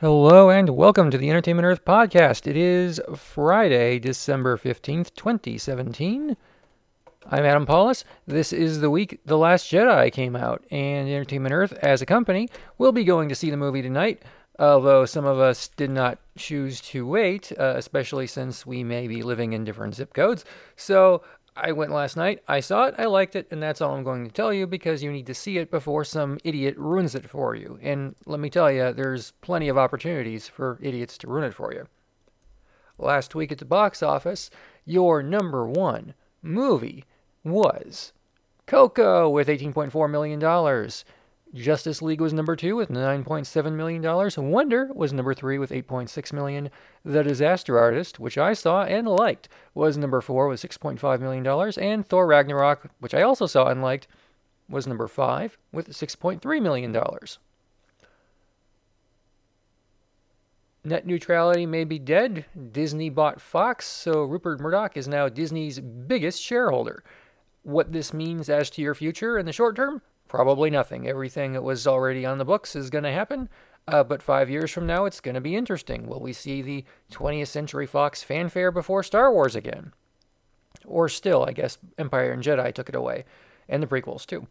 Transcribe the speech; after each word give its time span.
Hello 0.00 0.48
and 0.48 0.70
welcome 0.70 1.10
to 1.10 1.18
the 1.18 1.28
Entertainment 1.28 1.66
Earth 1.66 1.84
podcast. 1.84 2.46
It 2.46 2.56
is 2.56 3.02
Friday, 3.14 3.98
December 3.98 4.56
15th, 4.56 5.14
2017. 5.14 6.38
I'm 7.30 7.44
Adam 7.44 7.66
Pawlus. 7.66 8.04
This 8.26 8.50
is 8.50 8.80
the 8.80 8.88
week 8.88 9.20
The 9.26 9.36
Last 9.36 9.70
Jedi 9.70 10.10
came 10.10 10.36
out, 10.36 10.64
and 10.70 11.06
Entertainment 11.06 11.52
Earth, 11.52 11.74
as 11.82 12.00
a 12.00 12.06
company, 12.06 12.48
will 12.78 12.92
be 12.92 13.04
going 13.04 13.28
to 13.28 13.34
see 13.34 13.50
the 13.50 13.58
movie 13.58 13.82
tonight, 13.82 14.22
although 14.58 15.04
some 15.04 15.26
of 15.26 15.38
us 15.38 15.68
did 15.68 15.90
not 15.90 16.18
choose 16.34 16.80
to 16.80 17.06
wait, 17.06 17.52
uh, 17.58 17.74
especially 17.76 18.26
since 18.26 18.64
we 18.64 18.82
may 18.82 19.06
be 19.06 19.22
living 19.22 19.52
in 19.52 19.64
different 19.64 19.96
zip 19.96 20.14
codes. 20.14 20.46
So 20.76 21.22
I 21.56 21.72
went 21.72 21.92
last 21.92 22.16
night, 22.16 22.42
I 22.48 22.60
saw 22.60 22.84
it, 22.84 22.94
I 22.96 23.06
liked 23.06 23.36
it, 23.36 23.48
and 23.50 23.62
that's 23.62 23.80
all 23.80 23.94
I'm 23.94 24.04
going 24.04 24.24
to 24.24 24.32
tell 24.32 24.52
you 24.52 24.66
because 24.66 25.02
you 25.02 25.12
need 25.12 25.26
to 25.26 25.34
see 25.34 25.58
it 25.58 25.70
before 25.70 26.04
some 26.04 26.38
idiot 26.44 26.76
ruins 26.78 27.14
it 27.14 27.28
for 27.28 27.54
you. 27.54 27.78
And 27.82 28.14
let 28.26 28.40
me 28.40 28.50
tell 28.50 28.70
you, 28.70 28.92
there's 28.92 29.32
plenty 29.40 29.68
of 29.68 29.76
opportunities 29.76 30.48
for 30.48 30.78
idiots 30.80 31.18
to 31.18 31.28
ruin 31.28 31.44
it 31.44 31.54
for 31.54 31.72
you. 31.72 31.88
Last 32.98 33.34
week 33.34 33.50
at 33.50 33.58
the 33.58 33.64
box 33.64 34.02
office, 34.02 34.50
your 34.84 35.22
number 35.22 35.66
one 35.66 36.14
movie 36.42 37.04
was 37.42 38.12
Coco 38.66 39.28
with 39.28 39.48
$18.4 39.48 40.10
million. 40.10 40.90
Justice 41.52 42.00
League 42.00 42.20
was 42.20 42.32
number 42.32 42.54
two 42.54 42.76
with 42.76 42.90
$9.7 42.90 43.72
million. 43.72 44.50
Wonder 44.50 44.90
was 44.94 45.12
number 45.12 45.34
three 45.34 45.58
with 45.58 45.70
8.6 45.70 46.32
million. 46.32 46.70
The 47.04 47.24
Disaster 47.24 47.76
Artist, 47.78 48.20
which 48.20 48.38
I 48.38 48.52
saw 48.52 48.84
and 48.84 49.08
liked, 49.08 49.48
was 49.74 49.98
number 49.98 50.20
four 50.20 50.46
with 50.46 50.62
$6.5 50.62 51.20
million. 51.20 51.44
And 51.78 52.06
Thor 52.06 52.26
Ragnarok, 52.26 52.90
which 53.00 53.14
I 53.14 53.22
also 53.22 53.46
saw 53.46 53.66
and 53.66 53.82
liked, 53.82 54.06
was 54.68 54.86
number 54.86 55.08
five 55.08 55.58
with 55.72 55.88
$6.3 55.88 56.62
million. 56.62 56.96
Net 60.84 61.06
neutrality 61.06 61.66
may 61.66 61.84
be 61.84 61.98
dead. 61.98 62.46
Disney 62.72 63.10
bought 63.10 63.40
Fox, 63.40 63.86
so 63.86 64.22
Rupert 64.22 64.60
Murdoch 64.60 64.96
is 64.96 65.08
now 65.08 65.28
Disney's 65.28 65.80
biggest 65.80 66.40
shareholder. 66.40 67.02
What 67.64 67.92
this 67.92 68.14
means 68.14 68.48
as 68.48 68.70
to 68.70 68.82
your 68.82 68.94
future 68.94 69.36
in 69.36 69.44
the 69.44 69.52
short 69.52 69.76
term, 69.76 70.00
Probably 70.30 70.70
nothing. 70.70 71.08
Everything 71.08 71.54
that 71.54 71.64
was 71.64 71.88
already 71.88 72.24
on 72.24 72.38
the 72.38 72.44
books 72.44 72.76
is 72.76 72.88
going 72.88 73.02
to 73.02 73.10
happen. 73.10 73.48
Uh, 73.88 74.04
but 74.04 74.22
five 74.22 74.48
years 74.48 74.70
from 74.70 74.86
now, 74.86 75.04
it's 75.04 75.20
going 75.20 75.34
to 75.34 75.40
be 75.40 75.56
interesting. 75.56 76.06
Will 76.06 76.20
we 76.20 76.32
see 76.32 76.62
the 76.62 76.84
20th 77.10 77.48
Century 77.48 77.84
Fox 77.84 78.22
fanfare 78.22 78.70
before 78.70 79.02
Star 79.02 79.32
Wars 79.32 79.56
again? 79.56 79.92
Or 80.84 81.08
still, 81.08 81.44
I 81.44 81.50
guess 81.50 81.78
Empire 81.98 82.30
and 82.30 82.44
Jedi 82.44 82.72
took 82.72 82.88
it 82.88 82.94
away, 82.94 83.24
and 83.68 83.82
the 83.82 83.88
prequels 83.88 84.24
too. 84.24 84.46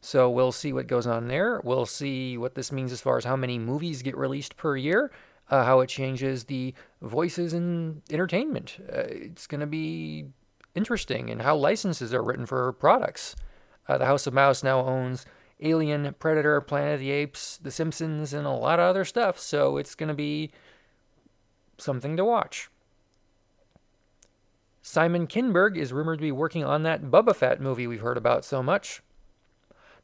So 0.00 0.28
we'll 0.28 0.50
see 0.50 0.72
what 0.72 0.88
goes 0.88 1.06
on 1.06 1.28
there. 1.28 1.60
We'll 1.62 1.86
see 1.86 2.36
what 2.36 2.56
this 2.56 2.72
means 2.72 2.90
as 2.90 3.00
far 3.00 3.16
as 3.16 3.24
how 3.24 3.36
many 3.36 3.56
movies 3.56 4.02
get 4.02 4.16
released 4.16 4.56
per 4.56 4.76
year, 4.76 5.12
uh, 5.48 5.62
how 5.62 5.78
it 5.78 5.88
changes 5.88 6.42
the 6.42 6.74
voices 7.02 7.54
in 7.54 8.02
entertainment. 8.10 8.78
Uh, 8.80 9.04
it's 9.06 9.46
going 9.46 9.60
to 9.60 9.68
be 9.68 10.24
interesting, 10.74 11.30
and 11.30 11.42
how 11.42 11.54
licenses 11.54 12.12
are 12.12 12.24
written 12.24 12.46
for 12.46 12.72
products. 12.72 13.36
Uh, 13.90 13.98
the 13.98 14.06
House 14.06 14.28
of 14.28 14.32
Mouse 14.32 14.62
now 14.62 14.86
owns 14.86 15.26
Alien, 15.58 16.14
Predator, 16.20 16.60
Planet 16.60 16.94
of 16.94 17.00
the 17.00 17.10
Apes, 17.10 17.56
The 17.60 17.72
Simpsons, 17.72 18.32
and 18.32 18.46
a 18.46 18.50
lot 18.50 18.78
of 18.78 18.84
other 18.84 19.04
stuff, 19.04 19.36
so 19.36 19.78
it's 19.78 19.96
going 19.96 20.06
to 20.06 20.14
be 20.14 20.52
something 21.76 22.16
to 22.16 22.24
watch. 22.24 22.70
Simon 24.80 25.26
Kinberg 25.26 25.76
is 25.76 25.92
rumored 25.92 26.20
to 26.20 26.22
be 26.22 26.30
working 26.30 26.64
on 26.64 26.84
that 26.84 27.02
Boba 27.02 27.34
Fett 27.34 27.60
movie 27.60 27.88
we've 27.88 28.00
heard 28.00 28.16
about 28.16 28.44
so 28.44 28.62
much. 28.62 29.02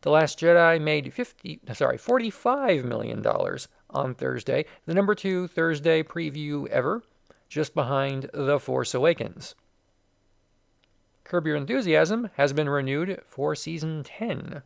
The 0.01 0.11
Last 0.11 0.41
Jedi 0.41 0.81
made 0.81 1.15
50 1.15 1.61
sorry, 1.73 1.97
45 1.97 2.85
million 2.85 3.23
dollars 3.23 3.69
on 3.89 4.17
Thursday, 4.17 4.65
the 4.87 4.95
number 4.95 5.15
2 5.15 5.47
Thursday 5.47 6.03
preview 6.03 6.67
ever, 6.67 7.05
just 7.49 7.73
behind 7.73 8.31
The 8.35 8.59
Force 8.59 8.95
Awakens. 8.95 9.55
Curb 11.27 11.49
Your 11.49 11.57
Enthusiasm 11.57 12.31
has 12.37 12.53
been 12.53 12.69
renewed 12.69 13.21
for 13.27 13.57
season 13.57 14.05
10. 14.05 14.63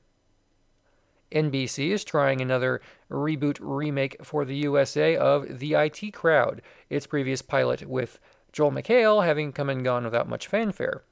NBC 1.32 1.90
is 1.90 2.04
trying 2.04 2.42
another 2.42 2.82
reboot 3.10 3.56
remake 3.60 4.22
for 4.22 4.44
the 4.44 4.56
USA 4.56 5.16
of 5.16 5.58
The 5.58 5.72
IT 5.74 6.12
Crowd, 6.12 6.60
its 6.90 7.06
previous 7.06 7.40
pilot 7.40 7.88
with 7.88 8.18
Joel 8.52 8.72
McHale 8.72 9.24
having 9.24 9.52
come 9.52 9.70
and 9.70 9.82
gone 9.82 10.04
without 10.04 10.28
much 10.28 10.48
fanfare. 10.48 11.02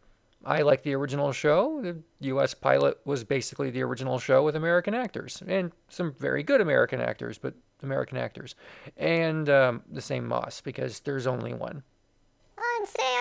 I 0.44 0.60
like 0.62 0.82
the 0.82 0.94
original 0.94 1.32
show. 1.32 1.80
The 1.80 1.96
US 2.28 2.52
pilot 2.52 2.98
was 3.06 3.24
basically 3.24 3.70
the 3.70 3.82
original 3.82 4.18
show 4.18 4.42
with 4.42 4.54
American 4.54 4.92
actors, 4.92 5.42
and 5.46 5.72
some 5.88 6.12
very 6.18 6.42
good 6.42 6.60
American 6.60 7.00
actors, 7.00 7.38
but 7.38 7.54
American 7.82 8.18
actors. 8.18 8.54
And 8.98 9.48
um, 9.48 9.82
the 9.90 10.02
same 10.02 10.26
Moss, 10.26 10.60
because 10.60 11.00
there's 11.00 11.26
only 11.26 11.54
one. 11.54 11.82
On 12.58 12.86
sale! 12.86 13.18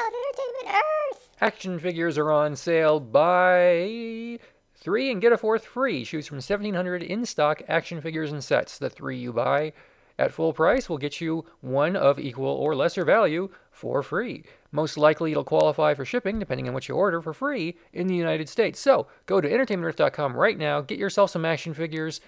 Action 1.39 1.77
figures 1.77 2.17
are 2.17 2.31
on 2.31 2.55
sale. 2.55 2.99
Buy 2.99 4.39
three 4.73 5.11
and 5.11 5.21
get 5.21 5.31
a 5.31 5.37
fourth 5.37 5.65
free. 5.65 6.03
Choose 6.03 6.25
from 6.25 6.37
1,700 6.37 7.03
in 7.03 7.27
stock 7.27 7.61
action 7.67 8.01
figures 8.01 8.31
and 8.31 8.43
sets. 8.43 8.79
The 8.79 8.89
three 8.89 9.19
you 9.19 9.31
buy 9.31 9.73
at 10.17 10.33
full 10.33 10.51
price 10.51 10.89
will 10.89 10.97
get 10.97 11.21
you 11.21 11.45
one 11.61 11.95
of 11.95 12.17
equal 12.17 12.47
or 12.47 12.75
lesser 12.75 13.05
value 13.05 13.49
for 13.69 14.01
free. 14.01 14.45
Most 14.71 14.97
likely 14.97 15.29
it'll 15.29 15.43
qualify 15.43 15.93
for 15.93 16.05
shipping, 16.05 16.39
depending 16.39 16.67
on 16.67 16.73
what 16.73 16.87
you 16.87 16.95
order, 16.95 17.21
for 17.21 17.33
free 17.33 17.77
in 17.93 18.07
the 18.07 18.15
United 18.15 18.49
States. 18.49 18.79
So 18.79 19.05
go 19.27 19.39
to 19.39 19.47
entertainmentearth.com 19.47 20.35
right 20.35 20.57
now, 20.57 20.81
get 20.81 20.97
yourself 20.97 21.29
some 21.29 21.45
action 21.45 21.75
figures, 21.75 22.19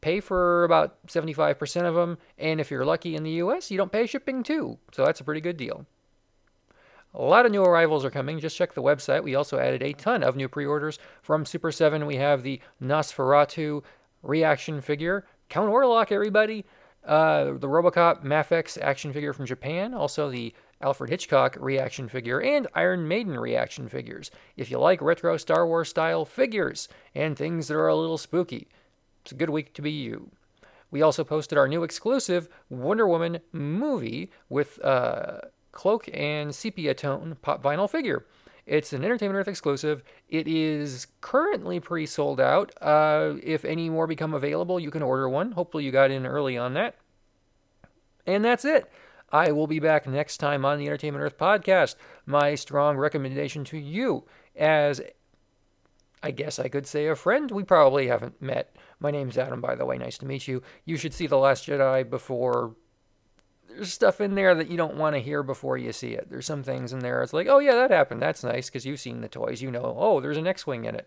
pay 0.00 0.20
for 0.20 0.62
about 0.62 1.04
75% 1.08 1.82
of 1.82 1.96
them, 1.96 2.18
and 2.38 2.60
if 2.60 2.70
you're 2.70 2.84
lucky 2.84 3.16
in 3.16 3.24
the 3.24 3.42
US, 3.42 3.72
you 3.72 3.76
don't 3.76 3.90
pay 3.90 4.06
shipping 4.06 4.44
too. 4.44 4.78
So 4.92 5.04
that's 5.04 5.20
a 5.20 5.24
pretty 5.24 5.40
good 5.40 5.56
deal. 5.56 5.84
A 7.18 7.22
lot 7.22 7.46
of 7.46 7.52
new 7.52 7.62
arrivals 7.62 8.04
are 8.04 8.10
coming. 8.10 8.38
Just 8.38 8.58
check 8.58 8.74
the 8.74 8.82
website. 8.82 9.22
We 9.22 9.34
also 9.34 9.58
added 9.58 9.82
a 9.82 9.94
ton 9.94 10.22
of 10.22 10.36
new 10.36 10.48
pre 10.50 10.66
orders 10.66 10.98
from 11.22 11.46
Super 11.46 11.72
7. 11.72 12.04
We 12.04 12.16
have 12.16 12.42
the 12.42 12.60
Nosferatu 12.82 13.82
reaction 14.22 14.82
figure. 14.82 15.26
Count 15.48 15.70
Orlok, 15.70 16.12
everybody. 16.12 16.66
Uh, 17.06 17.52
the 17.54 17.68
Robocop 17.68 18.22
Mafex 18.22 18.76
action 18.82 19.14
figure 19.14 19.32
from 19.32 19.46
Japan. 19.46 19.94
Also, 19.94 20.28
the 20.28 20.52
Alfred 20.82 21.08
Hitchcock 21.08 21.56
reaction 21.58 22.06
figure 22.06 22.42
and 22.42 22.66
Iron 22.74 23.08
Maiden 23.08 23.38
reaction 23.38 23.88
figures. 23.88 24.30
If 24.58 24.70
you 24.70 24.78
like 24.78 25.00
retro 25.00 25.38
Star 25.38 25.66
Wars 25.66 25.88
style 25.88 26.26
figures 26.26 26.86
and 27.14 27.34
things 27.34 27.68
that 27.68 27.76
are 27.76 27.88
a 27.88 27.96
little 27.96 28.18
spooky, 28.18 28.68
it's 29.22 29.32
a 29.32 29.36
good 29.36 29.48
week 29.48 29.72
to 29.74 29.82
be 29.82 29.90
you. 29.90 30.30
We 30.90 31.00
also 31.00 31.24
posted 31.24 31.56
our 31.56 31.66
new 31.66 31.82
exclusive 31.82 32.48
Wonder 32.68 33.08
Woman 33.08 33.38
movie 33.52 34.30
with 34.50 34.84
uh, 34.84 35.38
cloak 35.76 36.08
and 36.12 36.54
sepia 36.54 36.94
tone 36.94 37.36
pop 37.42 37.62
vinyl 37.62 37.88
figure. 37.88 38.26
It's 38.64 38.92
an 38.92 39.04
Entertainment 39.04 39.38
Earth 39.38 39.46
exclusive. 39.46 40.02
It 40.28 40.48
is 40.48 41.06
currently 41.20 41.78
pre 41.78 42.04
sold 42.04 42.40
out. 42.40 42.72
Uh, 42.80 43.34
if 43.42 43.64
any 43.64 43.88
more 43.88 44.08
become 44.08 44.34
available, 44.34 44.80
you 44.80 44.90
can 44.90 45.02
order 45.02 45.28
one. 45.28 45.52
Hopefully, 45.52 45.84
you 45.84 45.92
got 45.92 46.10
in 46.10 46.26
early 46.26 46.58
on 46.58 46.74
that. 46.74 46.96
And 48.26 48.44
that's 48.44 48.64
it. 48.64 48.90
I 49.30 49.52
will 49.52 49.68
be 49.68 49.78
back 49.78 50.06
next 50.06 50.38
time 50.38 50.64
on 50.64 50.78
the 50.78 50.86
Entertainment 50.86 51.22
Earth 51.22 51.38
podcast. 51.38 51.94
My 52.24 52.56
strong 52.56 52.96
recommendation 52.96 53.62
to 53.66 53.78
you, 53.78 54.24
as 54.56 55.00
I 56.22 56.32
guess 56.32 56.58
I 56.58 56.68
could 56.68 56.88
say 56.88 57.06
a 57.06 57.14
friend. 57.14 57.50
We 57.52 57.62
probably 57.62 58.08
haven't 58.08 58.42
met. 58.42 58.74
My 58.98 59.12
name's 59.12 59.38
Adam, 59.38 59.60
by 59.60 59.76
the 59.76 59.84
way. 59.84 59.98
Nice 59.98 60.18
to 60.18 60.26
meet 60.26 60.48
you. 60.48 60.62
You 60.84 60.96
should 60.96 61.14
see 61.14 61.28
The 61.28 61.38
Last 61.38 61.68
Jedi 61.68 62.08
before 62.08 62.74
there's 63.76 63.92
stuff 63.92 64.20
in 64.20 64.34
there 64.34 64.54
that 64.54 64.70
you 64.70 64.76
don't 64.76 64.96
want 64.96 65.14
to 65.14 65.20
hear 65.20 65.42
before 65.42 65.76
you 65.76 65.92
see 65.92 66.12
it. 66.12 66.28
There's 66.30 66.46
some 66.46 66.62
things 66.62 66.92
in 66.92 67.00
there. 67.00 67.22
It's 67.22 67.34
like, 67.34 67.46
oh 67.46 67.58
yeah, 67.58 67.74
that 67.74 67.90
happened. 67.90 68.22
That's 68.22 68.42
nice 68.42 68.68
because 68.68 68.86
you've 68.86 69.00
seen 69.00 69.20
the 69.20 69.28
toys. 69.28 69.60
You 69.60 69.70
know, 69.70 69.94
oh, 69.98 70.20
there's 70.20 70.38
an 70.38 70.46
X-wing 70.46 70.86
in 70.86 70.94
it. 70.94 71.06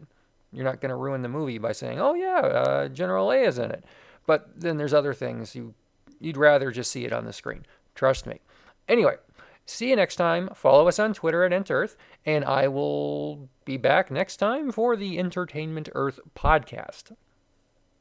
You're 0.53 0.65
not 0.65 0.79
going 0.79 0.89
to 0.89 0.95
ruin 0.95 1.21
the 1.21 1.29
movie 1.29 1.57
by 1.57 1.71
saying, 1.71 1.99
oh 1.99 2.13
yeah, 2.13 2.39
uh, 2.39 2.87
General 2.87 3.31
is 3.31 3.57
in 3.57 3.71
it. 3.71 3.83
But 4.25 4.49
then 4.55 4.77
there's 4.77 4.93
other 4.93 5.13
things 5.13 5.55
you 5.55 5.73
you'd 6.19 6.37
rather 6.37 6.71
just 6.71 6.91
see 6.91 7.05
it 7.05 7.13
on 7.13 7.25
the 7.25 7.33
screen. 7.33 7.65
Trust 7.95 8.27
me. 8.27 8.39
Anyway, 8.87 9.15
see 9.65 9.89
you 9.89 9.95
next 9.95 10.17
time. 10.17 10.49
Follow 10.53 10.87
us 10.87 10.99
on 10.99 11.13
Twitter 11.13 11.43
at 11.43 11.51
EntEarth, 11.51 11.95
and 12.25 12.45
I 12.45 12.67
will 12.67 13.49
be 13.65 13.77
back 13.77 14.11
next 14.11 14.37
time 14.37 14.71
for 14.71 14.95
the 14.95 15.17
Entertainment 15.17 15.89
Earth 15.95 16.19
podcast. 16.35 17.15